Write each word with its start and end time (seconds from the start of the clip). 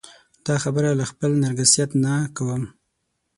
دا 0.45 0.55
خبره 0.63 0.89
له 0.99 1.05
خپل 1.11 1.31
نرګسیت 1.43 1.91
نه 2.03 2.13
کوم. 2.37 2.63